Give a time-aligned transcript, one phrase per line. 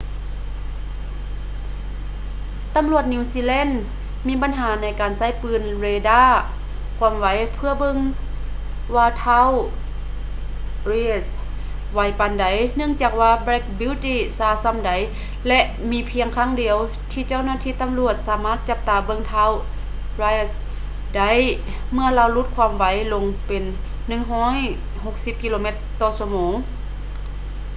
[2.75, 3.69] ຕໍາຫຼວດນິວຊີແລນ
[4.27, 6.23] ມີບັນຫາໃນການໃຊ້ປືນເຣດ້າ
[6.99, 7.97] ຄວາມໄວເພຶ່ອເບິ່ງ
[8.95, 9.49] ວ່າທ້າວ
[10.91, 11.23] reid
[11.93, 12.45] ໄວປານໃດ
[12.75, 14.91] ເນື່ອງຈາກວ່າ black beauty ຊ້າຊໍ່າໃດ
[15.47, 15.59] ແລະ
[15.91, 16.75] ມີພຽງຄັ້ງດຽວ
[17.11, 19.51] ທີ່ເຈົ້າໜ້າທີ່ຕໍາຫຼວດສາມາດຈັບຕາເບິ່ງທ້າວ
[20.23, 20.49] reid
[21.17, 21.31] ໄດ້
[21.91, 23.63] ເມື່ຶອລາວຫຼຸດຄວາມໄວລົງເປັນ
[24.53, 26.53] 160 ກິໂລແມັດ/ຊົ່ວໂມງ